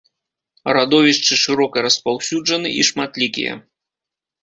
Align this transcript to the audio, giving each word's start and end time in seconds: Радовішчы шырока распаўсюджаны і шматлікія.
Радовішчы 0.77 1.37
шырока 1.43 1.77
распаўсюджаны 1.89 2.75
і 2.83 2.91
шматлікія. 2.91 3.53